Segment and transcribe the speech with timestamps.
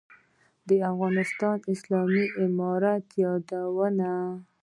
[0.67, 3.91] «د افغانستان اسلامي امارت» یادوي.